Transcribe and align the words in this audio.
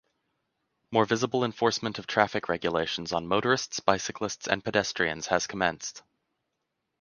More 0.89 1.05
visible 1.05 1.43
enforcement 1.43 1.99
of 1.99 2.07
traffic 2.07 2.49
regulations 2.49 3.13
on 3.13 3.27
motorists, 3.27 3.79
bicyclists, 3.81 4.47
and 4.47 4.63
pedestrians 4.65 5.27
has 5.27 5.45
commenced. 5.45 6.01